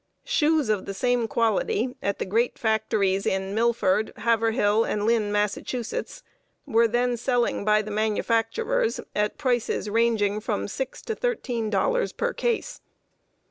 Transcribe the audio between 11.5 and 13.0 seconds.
dollars per case.